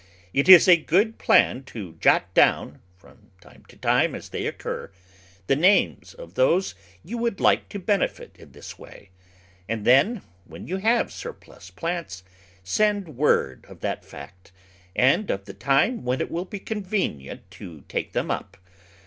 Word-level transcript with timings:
It 0.33 0.49
is 0.49 0.67
a 0.67 0.77
good 0.77 1.19
plan 1.19 1.63
to 1.65 1.93
jot 2.01 2.33
down, 2.33 2.81
from 2.97 3.29
time 3.39 3.65
to 3.65 3.77
time 3.77 4.15
as 4.15 4.29
they 4.29 4.47
occur, 4.47 4.89
the 5.45 5.55
names 5.55 6.15
of 6.15 6.33
those 6.33 6.73
you 7.03 7.19
would 7.19 7.39
like 7.39 7.69
to 7.69 7.77
benefit 7.77 8.35
in 8.39 8.51
this 8.51 8.79
way, 8.79 9.11
and 9.69 9.85
then, 9.85 10.23
when 10.45 10.65
you 10.65 10.77
have 10.77 11.11
surplus 11.13 11.69
plants, 11.69 12.23
send 12.63 13.09
word 13.15 13.63
of 13.69 13.81
that 13.81 14.03
fact, 14.03 14.51
and 14.95 15.29
of 15.29 15.45
the 15.45 15.53
time 15.53 16.03
when 16.03 16.19
it 16.19 16.31
will 16.31 16.45
be 16.45 16.57
convenient 16.59 17.51
to 17.51 17.81
take 17.87 18.13
them 18.13 18.31
up. 18.31 18.57